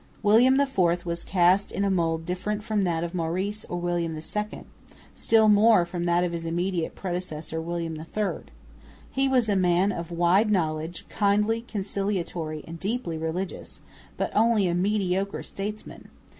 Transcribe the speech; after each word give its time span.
William 0.23 0.59
IV 0.59 1.05
was 1.05 1.23
cast 1.23 1.71
in 1.71 1.85
a 1.85 1.91
mould 1.91 2.25
different 2.25 2.63
from 2.63 2.85
that 2.85 3.03
of 3.03 3.13
Maurice 3.13 3.65
or 3.65 3.77
William 3.77 4.15
II, 4.15 4.65
still 5.13 5.47
more 5.47 5.85
from 5.85 6.05
that 6.05 6.23
of 6.23 6.31
his 6.31 6.43
immediate 6.43 6.95
predecessor 6.95 7.61
William 7.61 7.95
III. 7.97 8.45
He 9.11 9.27
was 9.27 9.47
a 9.47 9.55
man 9.55 9.91
of 9.91 10.09
wide 10.09 10.49
knowledge, 10.49 11.05
kindly, 11.07 11.61
conciliatory, 11.61 12.63
and 12.67 12.79
deeply 12.79 13.19
religious, 13.19 13.81
but 14.17 14.35
only 14.35 14.65
a 14.67 14.73
mediocre 14.73 15.43
statesman. 15.43 16.09